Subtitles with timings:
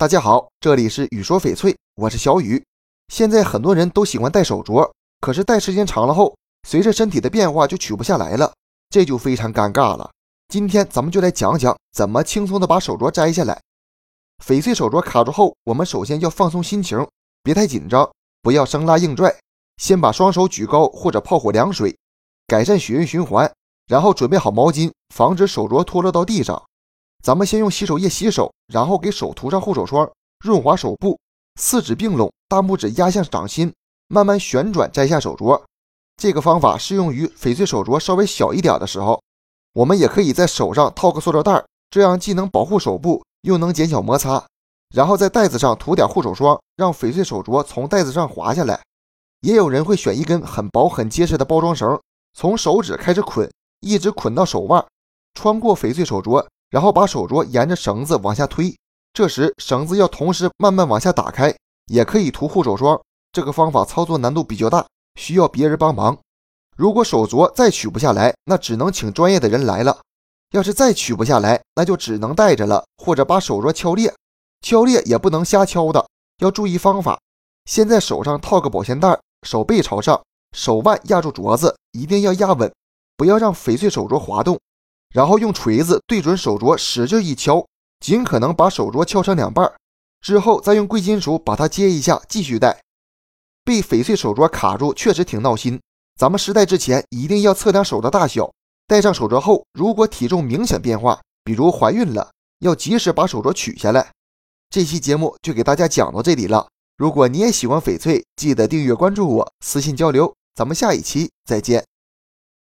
[0.00, 2.64] 大家好，这里是雨说翡翠，我是小雨。
[3.12, 4.88] 现在很多人都喜欢戴手镯，
[5.20, 6.36] 可是戴时间长了后，
[6.68, 8.52] 随着身体的变化就取不下来了，
[8.90, 10.08] 这就非常尴尬了。
[10.46, 13.60] 今天咱们就来讲讲怎么轻松的把手镯摘下来。
[14.46, 17.04] 翡翠手镯卡住后，我们首先要放松心情，
[17.42, 18.08] 别太紧张，
[18.40, 19.34] 不要生拉硬拽，
[19.78, 21.98] 先把双手举高或者泡火凉水，
[22.46, 23.52] 改善血液循环，
[23.88, 26.62] 然后准备好毛巾，防止手镯脱落到地上。
[27.22, 30.10] 咱们先用洗手液洗手，然后给手涂上护手霜，
[30.44, 31.18] 润滑手部。
[31.60, 33.72] 四指并拢，大拇指压向掌心，
[34.06, 35.60] 慢慢旋转摘下手镯。
[36.16, 39.20] 这个方法适用于翡翠手镯稍微小一点的时候。
[39.74, 44.44] 我们也可以在手上套个塑料袋，这样既能保护手部，又能减小摩擦。
[44.94, 48.80] 然后在袋子上涂点护手霜，让翡翠手镯从袋子上滑下来。
[49.40, 52.00] 也有人会选一根很薄很结实的包装绳，
[52.34, 53.48] 从手指开始捆，
[53.80, 54.84] 一直捆到手腕，
[55.34, 56.44] 穿过翡翠手镯。
[56.70, 58.76] 然后把手镯沿着绳子往下推，
[59.12, 61.54] 这时绳子要同时慢慢往下打开，
[61.86, 63.00] 也可以涂护手霜。
[63.32, 66.18] 这个方法操作难度比较大，需要别人帮忙。
[66.76, 69.98] 如果手镯再取不下来，那只能请专业的人来了。
[70.52, 74.14] 要是再取不下来，那就只能戴着了，或者把手镯敲裂。
[74.62, 76.06] 敲裂也不能瞎敲的，
[76.38, 77.18] 要注意方法。
[77.66, 80.22] 先在手上套个保鲜袋，手背朝上，
[80.56, 82.72] 手腕压住镯子，一定要压稳，
[83.16, 84.58] 不要让翡翠手镯滑动。
[85.12, 87.66] 然后用锤子对准手镯，使劲一敲，
[88.00, 89.72] 尽可能把手镯敲成两半。
[90.20, 92.80] 之后再用贵金属把它接一下，继续戴。
[93.64, 95.80] 被翡翠手镯卡住确实挺闹心，
[96.18, 98.50] 咱们试戴之前一定要测量手的大小。
[98.86, 104.10] 戴上手镯后，如果体重明显变化，比如怀孕了，要及时把手镯取下来。
[104.70, 106.68] 这期节目就给大家讲到这里了。
[106.96, 110.34] 如果你也喜欢翡翠，记得订阅关注我，私信交流。
[110.54, 111.87] 咱们下一期再见。